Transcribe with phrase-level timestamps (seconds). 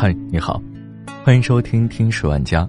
[0.00, 0.62] 嗨，你好，
[1.24, 2.62] 欢迎收听《听史玩家》。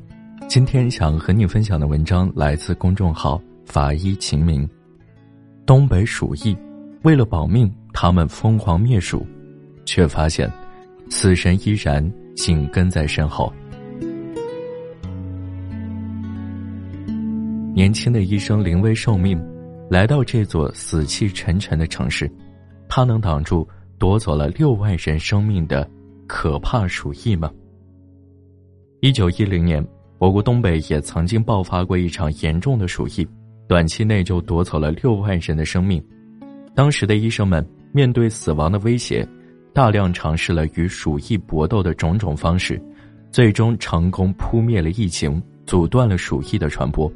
[0.48, 4.68] 今天想和你分享的文章来自公众号“法医秦明”。
[5.64, 6.58] 东北鼠疫，
[7.04, 9.28] 为了保命，他们疯狂灭鼠，
[9.86, 10.52] 却发现
[11.12, 12.04] 死神依然
[12.36, 13.54] 紧跟在身后。
[17.76, 19.40] 年轻的医生临危受命，
[19.88, 22.28] 来到这座死气沉沉的城市，
[22.88, 23.70] 他能挡住
[24.00, 25.88] 夺走了六万人生命的？
[26.30, 27.52] 可怕鼠疫吗？
[29.02, 29.84] 一九一零年，
[30.20, 33.28] 我国东北也曾经爆发过一场严重的鼠疫，
[33.68, 36.02] 短期内就夺走了六万人的生命。
[36.76, 39.28] 当时的医生们面对死亡的威胁，
[39.74, 42.80] 大量尝试了与鼠疫搏斗的种种方式，
[43.32, 47.12] 最终成功扑灭了疫情，阻断了鼠疫的传播。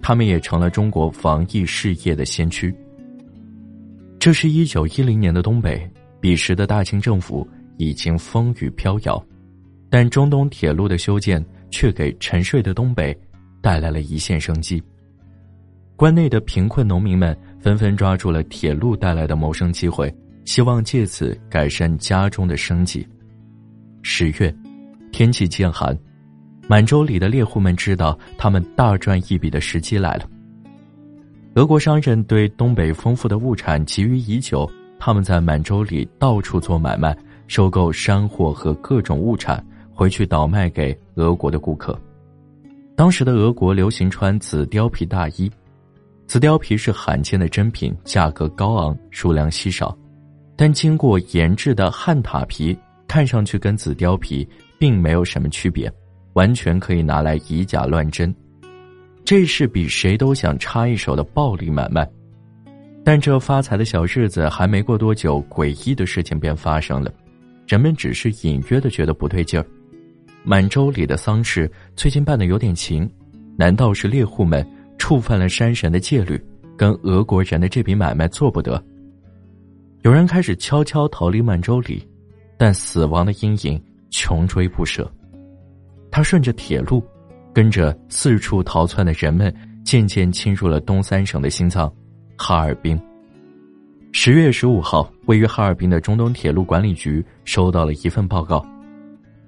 [0.00, 2.72] 他们也成了中国防疫事业的先驱。
[4.20, 5.90] 这是一九一零年的东北，
[6.20, 7.46] 彼时的大清政府。
[7.76, 9.24] 已经风雨飘摇，
[9.90, 13.16] 但中东铁路的修建却给沉睡的东北
[13.60, 14.82] 带来了一线生机。
[15.96, 20.12] 关内的贫困农民们纷纷抓住了铁路带来的谋生机会，
[20.44, 23.06] 希望借此改善家中的生计。
[24.02, 24.54] 十月，
[25.12, 25.96] 天气渐寒，
[26.68, 30.28] 满洲里的猎户们知道他们大赚一笔的时机来了。
[31.54, 37.16] 俄国商人对东北丰富的物产急于已久，他们在满洲里到处做买卖。
[37.46, 41.98] 收购山货和各种物产，回去倒卖给俄国的顾客。
[42.96, 45.50] 当时的俄国流行穿紫貂皮大衣，
[46.26, 49.96] 紫貂皮是罕见的珍品，价格高昂，数量稀少。
[50.56, 52.76] 但经过研制的汉塔皮，
[53.08, 55.92] 看上去跟紫貂皮并没有什么区别，
[56.34, 58.32] 完全可以拿来以假乱真。
[59.24, 62.08] 这是比谁都想插一手的暴利买卖。
[63.02, 67.12] 但这发财的小日子还没过多久，诡异的事情便发生了。
[67.66, 69.66] 人们只是隐约的觉得不对劲儿，
[70.42, 73.08] 满洲里的丧事最近办的有点勤，
[73.56, 74.66] 难道是猎户们
[74.98, 76.38] 触犯了山神的戒律，
[76.76, 78.82] 跟俄国人的这笔买卖做不得？
[80.02, 82.06] 有人开始悄悄逃离满洲里，
[82.58, 85.10] 但死亡的阴影穷追不舍。
[86.10, 87.02] 他顺着铁路，
[87.54, 89.52] 跟着四处逃窜的人们，
[89.82, 91.90] 渐渐侵入了东三省的心脏——
[92.36, 93.00] 哈尔滨。
[94.16, 98.64] 十月十五号，位于哈尔滨的中东铁路管理局收到了一份报告，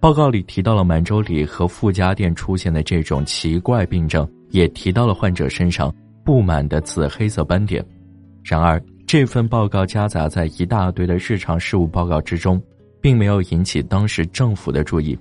[0.01, 5.95] 报告里提到了满洲里和傅家店出现的这种奇怪病症，也提到了患者身上
[6.25, 7.83] 布满的紫黑色斑点。
[8.43, 12.61] 然而，这份报告夹杂在一大堆的日常事务报告之中，
[13.01, 15.17] 并没有引起当时政府的注意。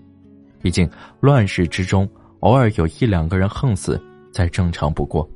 [0.59, 0.89] 毕竟，
[1.19, 5.29] 乱世之中，偶尔有一两个人横死，再正常不过。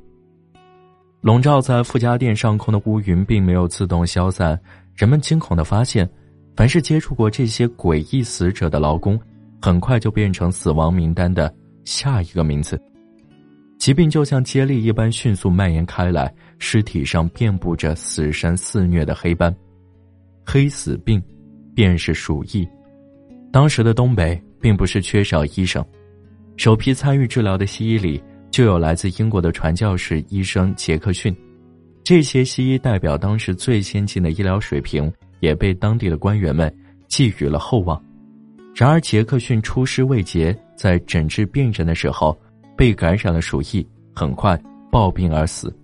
[1.20, 4.58] 笼罩在富家店上空的乌云并没有自动消散，
[4.96, 6.08] 人们惊恐的发现，
[6.56, 9.20] 凡是接触过这些诡异死者的劳工，
[9.60, 11.54] 很快就变成死亡名单的
[11.84, 12.80] 下一个名字。
[13.78, 19.54] 疾病就像接力一般迅速蔓延开来，尸体上遍布着死神肆虐的黑斑，
[20.46, 21.22] 黑死病，
[21.74, 22.66] 便是鼠疫。
[23.52, 25.84] 当时的东北并不是缺少医生，
[26.56, 28.22] 首批参与治疗的西医里。
[28.50, 31.34] 就有来自英国的传教士医生杰克逊，
[32.02, 36.74] 这些西医代表当时最先进的医疗水平，也被当地的官员们
[37.08, 38.02] 寄予了厚望。
[38.74, 42.38] 然而，杰克逊出师未捷，在诊治病人的时候
[42.76, 44.60] 被感染了鼠疫，很快
[44.90, 45.74] 暴病而死。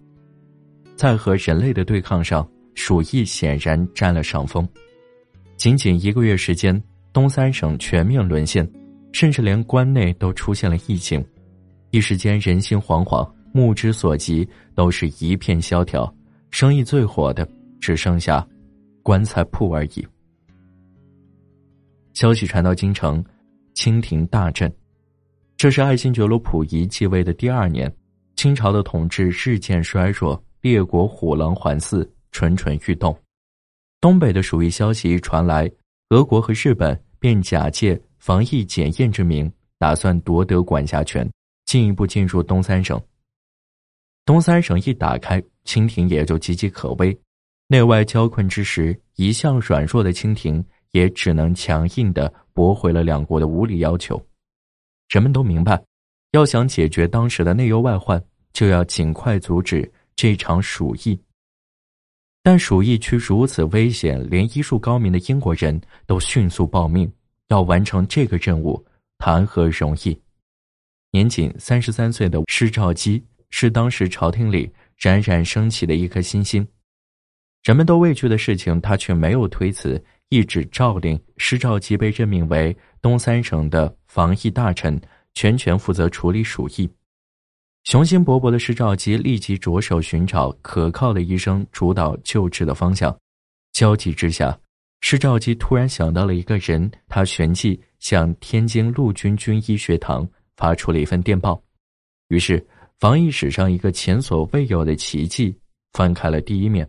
[0.97, 4.67] 在和人类的对抗上，鼠疫显然占了上风。
[5.57, 6.81] 仅仅一个月时间，
[7.13, 8.69] 东三省全面沦陷，
[9.13, 11.25] 甚至连关内都出现了疫情。
[11.97, 16.15] 一时间人心惶惶，目之所及都是一片萧条，
[16.51, 17.49] 生意最火的
[17.81, 18.47] 只剩下
[19.03, 20.07] 棺材铺而已。
[22.13, 23.25] 消息传到京城，
[23.73, 24.71] 清廷大震。
[25.57, 27.91] 这是爱新觉罗溥仪继位的第二年，
[28.35, 33.19] 清朝的统治日渐衰弱，列国虎狼环伺，蠢蠢欲动。
[34.03, 35.67] 东北的鼠疫消息传来，
[36.11, 41.27] 俄国和日本便假借防疫检验之名，打算夺得管辖权。
[41.67, 43.01] 进一步进入东三省。
[44.25, 47.17] 东三省一打开，清廷也就岌岌可危。
[47.69, 54.21] 内外交困之时，一向软弱的清廷也只能强硬的驳回了两国的无理要求。
[55.09, 55.81] 人们都明白，
[56.33, 61.21] 要想解决当时的内忧外患，就要尽快阻止这场鼠疫。
[62.43, 67.13] 但鼠疫区如此危险，连医术高明的英国人都迅速报命，
[67.49, 68.85] 要完成这个任务，
[69.19, 70.17] 谈何容易？
[71.17, 76.67] 年仅三十三岁的施肇基是当时朝廷里冉冉升起的一颗新星，
[77.63, 85.01] 人们都畏惧的事情，他却没有推辞，一纸诏令，施肇基被任命为东三省的防疫大臣，
[85.33, 86.87] 全权负责处理鼠疫。
[87.85, 93.17] 雄心勃勃的施肇基立即着手寻找可靠的医生，主导救治的方向。
[93.73, 94.59] 焦急之下，
[95.01, 101.63] 施肇基突然想到了一个人，他旋即向天津陆军军医学堂发出了一份电报。
[102.29, 102.65] 于是，
[102.99, 105.57] 防疫史上一个前所未有的奇迹
[105.93, 106.89] 翻开了第一面。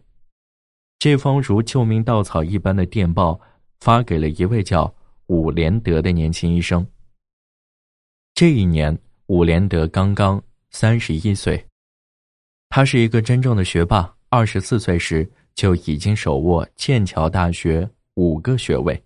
[0.99, 3.39] 这封如救命稻草一般的电报
[3.79, 4.91] 发给了一位叫
[5.27, 6.85] 伍连德的年轻医生。
[8.33, 8.97] 这一年，
[9.27, 10.41] 伍连德刚刚
[10.71, 11.63] 三十一岁，
[12.69, 14.11] 他是一个真正的学霸。
[14.29, 19.01] 二十四岁时就已经手握剑桥大学五个学位。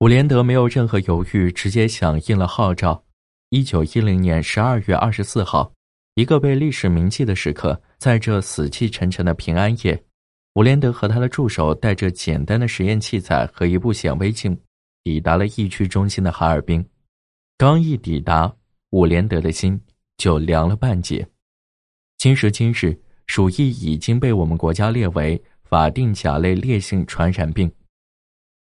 [0.00, 3.04] 伍连德没有任何犹豫，直接响应了号召。
[3.50, 5.72] 一九一零年十二月二十四号，
[6.16, 10.04] 一个被历史铭记的时刻，在这死气沉沉的平安夜。
[10.54, 14.54] 伍连德和他的助手带着简单的实验器材和一部显微镜，
[15.02, 16.84] 抵达了疫区中心的哈尔滨。
[17.56, 18.54] 刚一抵达，
[18.90, 19.80] 伍连德的心
[20.18, 21.26] 就凉了半截。
[22.18, 22.94] 今时今日，
[23.28, 27.72] 鼠疫已经被我们国家列为法定甲类烈性传染病，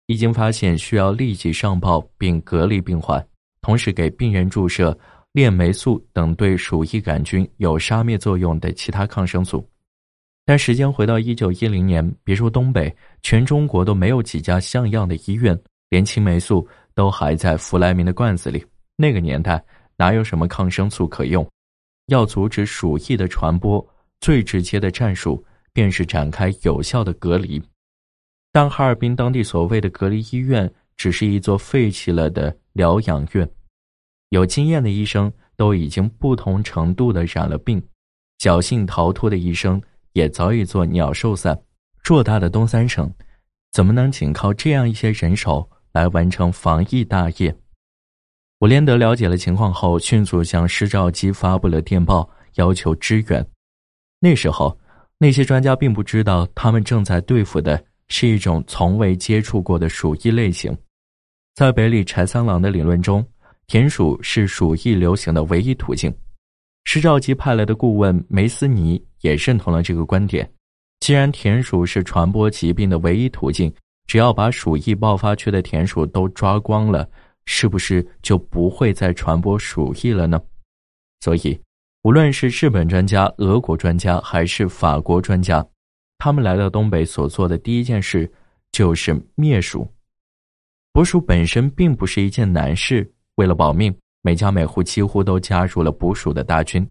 [0.06, 3.27] 一经发现需要立即上报并隔离病患，
[3.62, 4.97] 同时给病人注射
[5.33, 9.65] 链霉素等对鼠疫杆菌有杀灭作用的其他抗生素。
[10.45, 12.93] 但时间回到一九一零年，别说东北，
[13.23, 15.57] 全中国都没有几家像样的医院，
[15.91, 18.65] 连青霉素都还在弗莱明的罐子里。
[18.97, 19.63] 那个年代
[19.97, 21.49] 哪有什么抗生素可用？
[22.06, 23.87] 要阻止鼠疫的传播，
[24.21, 27.63] 最直接的战术便是展开有效的隔离。
[28.51, 33.50] 但哈尔滨当地所谓的隔离医院，只是一座废弃了的疗养院，
[34.31, 37.82] 有经验的医生都已经不同程度的染了病，
[38.38, 39.81] 侥幸逃脱的医生。
[40.12, 41.56] 也早已做鸟兽散。
[42.02, 43.08] 偌大的东三省，
[43.70, 47.56] 怎么能仅靠这样一些人手来完成防疫大业？
[48.58, 53.46] 伍连德了解了情况后，迅速向施肇基发布了电报，要求支援。
[54.19, 54.76] 那时候，
[55.17, 60.76] 那些专家并不知道，他们正在对付的是一种从未接触过的鼠疫类型。
[61.55, 63.26] 在北里柴三郎的理论中，
[63.67, 66.12] 田鼠是鼠疫流行的唯一途径。
[66.85, 70.50] 施肇基派来的顾问梅斯尼也认同了这个观点。
[71.00, 73.73] 既然田鼠是传播疾病的唯一途径，
[74.06, 77.08] 只要把鼠疫爆发区的田鼠都抓光了，
[77.44, 80.41] 是不是就不会再传播鼠疫了呢？
[81.20, 81.61] 所以，
[82.03, 85.67] 无论是日本专家、俄国专家还是法国专家，
[86.19, 88.31] 他们来到东北所做的第一件事
[88.73, 89.87] 就是灭鼠。
[90.93, 93.95] 捕鼠本身并不是一件难事，为了保命。
[94.23, 96.87] 每家每户几乎都加入了捕鼠的大军。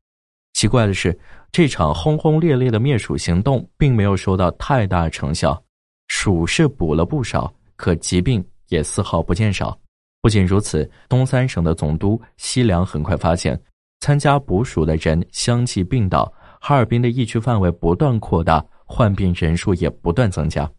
[0.53, 1.17] 奇怪的是，
[1.51, 5.61] 这场轰轰烈烈的灭鼠行动并没有收到太大成效，
[6.07, 9.79] 鼠是捕了不少，可疾病也丝毫不见少。
[10.21, 13.61] 不仅如此，东三省的总督西凉很快发现，
[13.99, 20.69] 参加捕鼠的人相继病倒，哈尔滨的疫区范围不断扩大，患病人数也不断增加。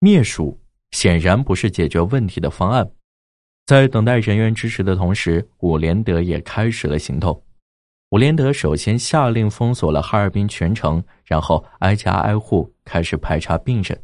[0.00, 0.59] 灭鼠
[0.92, 2.90] 显然不是解决问题的方案。
[3.66, 7.40] 在等待人员支持的同时，伍连德也开始了行动。
[8.10, 14.02] 伍连德首先下令封锁了哈尔滨全城，然后挨家挨户开始排查病人。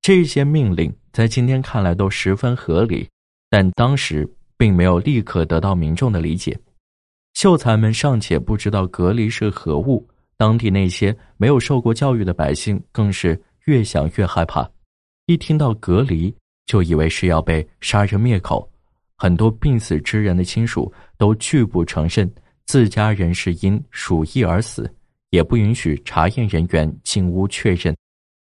[0.00, 3.06] 这些命令在今天看来都十分合理，
[3.50, 6.58] 但当时并没有立刻得到民众的理解。
[7.34, 10.08] 秀才们尚且不知道隔离是何物，
[10.38, 14.66] 当地那些没有受过教育的百姓更是越想越害怕，
[15.26, 16.32] 一听到隔离
[16.66, 18.68] 就以为是要被杀人灭口。
[19.16, 22.32] 很多病死之人的亲属都拒不承认
[22.64, 24.88] 自家人是因鼠疫而死，
[25.30, 27.96] 也不允许查验人员进屋确认。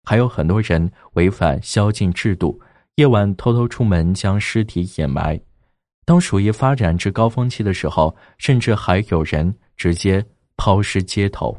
[0.04, 2.60] 还有很多人违反宵禁制度，
[2.96, 5.40] 夜晚偷偷出门将尸体掩埋。
[6.04, 10.25] 当鼠疫发展至高峰期的时候，甚至还有人直接
[10.58, 11.58] 抛尸街头。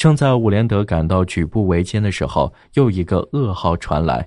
[0.00, 4.26] 正在伍连德感到举步维艰的时候，又一个噩耗传来。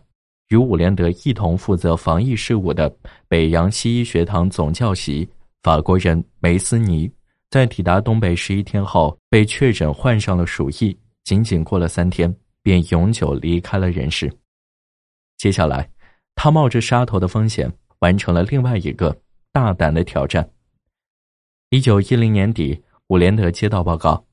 [0.50, 2.96] 与伍连德一同负责防疫事务的
[3.28, 5.28] 北洋西医学堂总教习
[5.64, 7.12] 法国人梅斯尼，
[7.50, 10.96] 在抵达东北十一天后，被确诊患上了鼠疫。
[11.24, 14.32] 仅仅过了三天，便永久离开了人世。
[15.40, 15.90] 接下来，
[16.36, 19.18] 他冒着杀头的风险，完成了另外一个
[19.52, 20.48] 大胆的挑战。
[21.72, 24.24] 一九一零年底，伍连德接到报告，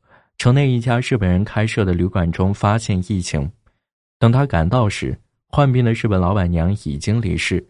[0.41, 3.47] 城内一家日本人开设的旅馆中发现疫情。
[4.19, 5.15] 等他赶到时，
[5.49, 7.63] 患病的日本老板娘已经离世，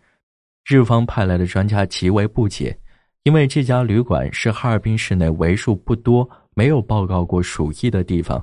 [0.64, 2.78] 日方派来的专家极为不解，
[3.24, 8.40] 因为这家旅馆是哈尔滨市内为数不多没有报告过鼠疫的地方，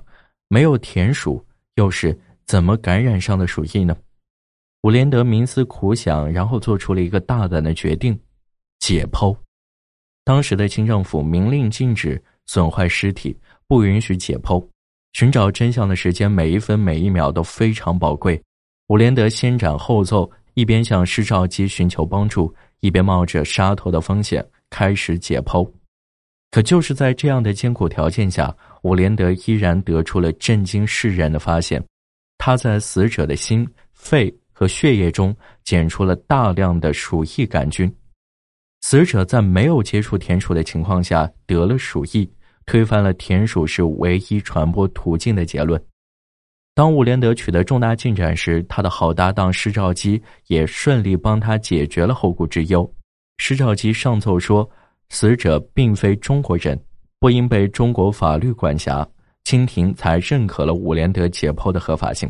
[0.49, 1.41] 没有田鼠，
[1.75, 2.13] 又是
[2.45, 3.95] 怎么感染上的鼠疫呢？
[4.83, 8.19] 伍连德冥思苦想，然后做出了一个大胆的决定：
[8.79, 9.33] 解剖。
[10.25, 13.33] 当时的清政府明令禁止损坏尸体，
[13.67, 14.65] 不允许解剖。
[15.13, 18.41] 寻找真相的时间，每一分每一秒都非常宝贵。
[18.87, 25.69] 伍连德先斩后奏，一边向施肇基寻求帮助，一边冒着杀头的风险开始解剖。
[26.51, 31.83] 可就是在这样的艰苦条件下，伍连德依然得出了震惊世人的发现：
[32.37, 37.93] 他在死者的心、肺和血液中检出了大量的鼠疫杆菌。
[38.81, 42.29] 死者在没有接触田鼠的情况下得了鼠疫，
[42.67, 45.83] 推翻了田鼠是唯一传播途径的结论。
[46.75, 52.87] 当伍连德取得重大进展时，他的好搭档施肇基也顺利帮他解决了后顾之忧。
[53.39, 54.69] 施肇基上奏说，
[55.09, 56.79] 死者并非中国人，
[57.19, 59.07] 不应被中国法律管辖。
[59.43, 62.29] 清廷才认可了伍连德解剖的合法性。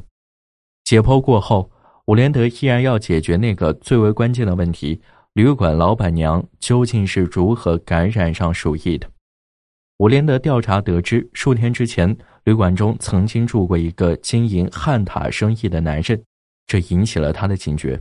[0.84, 1.68] 解剖过后，
[2.06, 5.02] 伍连德依然要解决那个最为关键的问题：
[5.34, 9.10] 旅馆老板娘究竟是如何感染上鼠疫的？
[9.98, 12.16] 伍连德调查得知，数天之前。
[12.44, 16.22] 旅馆中曾经住过一个经营汉塔生意的男人，
[16.66, 18.00] 这引起了他的警觉。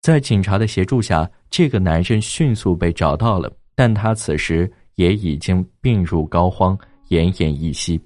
[0.00, 8.00] 在警察的协助下，这个男人迅速被找到了，但他此时也已经病入膏肓，奄奄一息。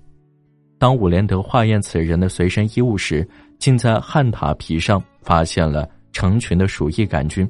[0.78, 3.28] 当伍连德化验此人的随身衣物时，
[3.58, 7.48] 竟在汉塔皮上发现了成群的鼠疫杆菌。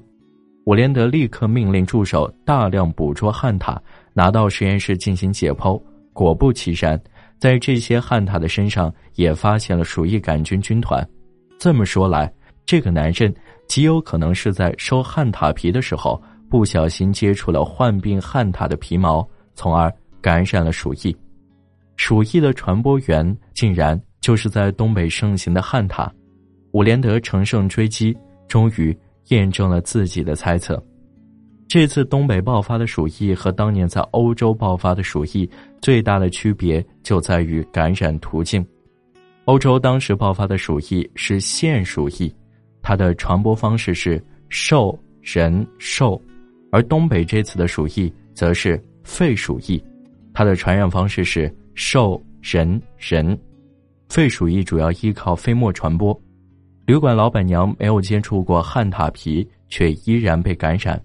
[0.67, 3.81] 伍连德立刻命令助手大量捕捉汉塔，
[4.15, 5.81] 拿到实验室进行解剖。
[6.13, 7.01] 果不其然。
[7.39, 11.05] 在这些汉塔的身上也发现了鼠疫杆菌军团，
[11.59, 12.33] 这么说来，
[12.65, 13.35] 这个男人
[13.67, 21.17] 极有可能是在收汉塔皮的时候不小心接触了患病汉塔的皮毛，从而感染了鼠疫。
[21.97, 26.09] 鼠疫的传播源竟然就是在东北盛行的汉塔。
[26.71, 28.17] 伍连德乘胜追击，
[28.47, 28.97] 终于
[29.31, 30.81] 验证了自己的猜测。
[31.73, 35.49] 这次东北爆发的鼠疫和当年在欧洲爆发的鼠疫
[35.81, 38.63] 最大的区别就在于感染途径。
[39.47, 42.31] 欧洲当时爆发的鼠疫是腺鼠疫，
[42.83, 46.21] 它的传播方式是兽人兽；
[46.71, 49.83] 而东北这次的鼠疫则是肺鼠疫，
[50.35, 53.35] 它的传染方式是兽人人。
[54.11, 56.15] 肺鼠疫主要依靠飞沫传播。
[56.85, 61.03] 旅馆老板娘没有接触过汉塔皮，却依然被感染。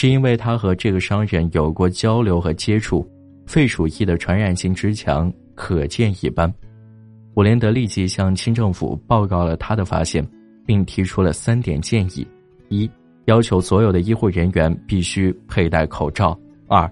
[0.00, 3.04] 是因为他和这个商人有过交流和接触，
[3.46, 6.48] 肺鼠疫的传染性之强可见一斑。
[7.34, 10.24] 伍连德立即向清政府报告了他的发现，
[10.64, 12.24] 并提出了三点建议：
[12.68, 12.88] 一、
[13.24, 16.32] 要求所有的医护人员必须佩戴口罩；
[16.68, 16.88] 二、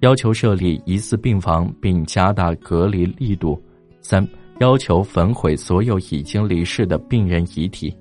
[0.00, 3.58] 要求设立疑似病房并加大隔离力度；
[4.02, 4.22] 三、
[4.58, 7.96] 要求焚毁所有已经离世的病人遗体。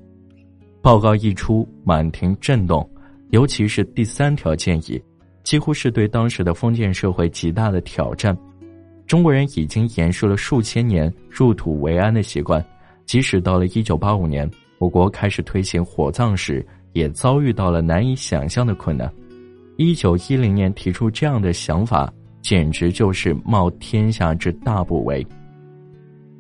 [0.82, 2.86] 报告一出，满庭震动。
[3.30, 5.02] 尤其是第三条建议，
[5.44, 8.38] 几乎是对当时的封建社会极大的挑战。
[9.06, 12.64] 中国人已经延续了数千年入土为安的习惯，
[13.06, 19.12] 即使到了一九八五年，我国开始推行火葬时，也遭遇到了难以想象的困难。
[19.78, 25.26] 一九一零年提出这样的想法，简直就是冒天下之大不韪。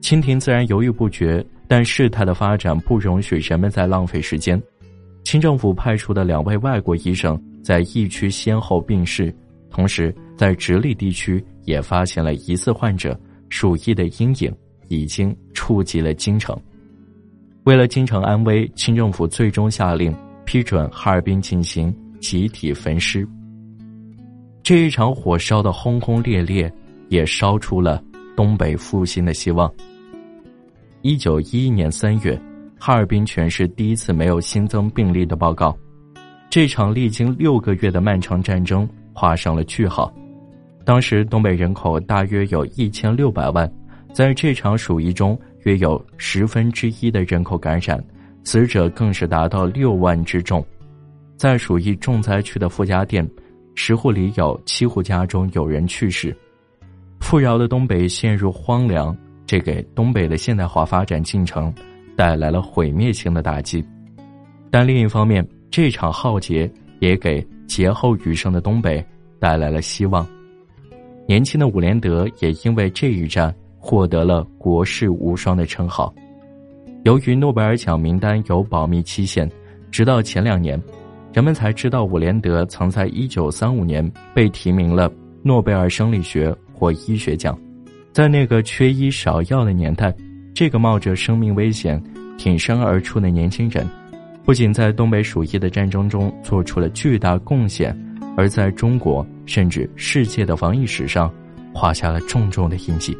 [0.01, 4.61] 清廷自然犹豫不决，但事态的发展不容许人们再浪费时间。
[5.29, 9.31] 清政府派出的两位外国医生在疫区先后病逝，
[9.69, 13.15] 同时在直隶地区也发现了疑似患者，
[13.47, 14.51] 鼠疫的阴影
[14.87, 16.59] 已经触及了京城。
[17.65, 20.11] 为了京城安危，清政府最终下令
[20.45, 23.23] 批准哈尔滨进行集体焚尸。
[24.63, 26.73] 这一场火烧的轰轰烈烈，
[27.09, 28.03] 也烧出了
[28.35, 29.71] 东北复兴的希望。
[31.03, 32.35] 一九一一年三月。
[32.81, 35.77] 哈尔滨全市第一次没有新增病例的报告，
[36.49, 40.11] 这场历经六个月的漫长战争画上了句号。
[40.85, 43.69] 当时东北人口大约有一千六百万，
[44.13, 48.01] 在这场鼠疫中，约有十分之一的人口感染，
[48.45, 50.65] 死者更是达到六万之众。
[51.35, 53.29] 在鼠疫重灾区的傅家店，
[53.75, 56.35] 十户里有七户家中有人去世，
[57.19, 61.71] 富饶的东北陷入荒凉，这给东北的现代化发展进程。
[62.19, 63.81] 带来了毁灭性的打击，
[64.69, 69.01] 但另一方面，这场浩劫也给劫后余生的东北
[69.39, 70.27] 带来了希望。
[71.25, 76.13] 年轻的伍连德也因为这一战获得了“国士无双”的称号。
[77.05, 79.49] 由于诺贝尔奖名单有保密期限，
[79.89, 80.77] 直到前两年，
[81.31, 85.09] 人们才知道伍连德曾在一九三五年被提名了
[85.41, 87.57] 诺贝尔生理学或医学奖。
[88.11, 90.13] 在那个缺医少药的年代。
[90.59, 92.03] 这个冒着生命危险
[92.37, 93.87] 挺身而出的年轻人，
[94.43, 97.97] 不仅在东北鼠疫的战争中做出了巨大贡献，
[98.35, 101.33] 而在中国甚至世界的防疫史上
[101.73, 103.17] 画下了重重的印记。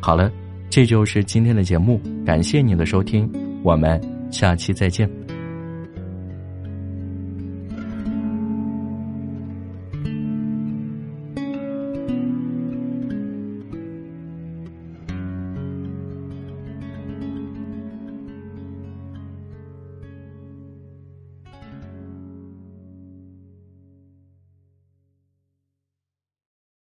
[0.00, 0.32] 好了，
[0.68, 3.30] 这就是今天的节目，感谢您的收听，
[3.62, 4.00] 我们
[4.32, 5.17] 下期再见。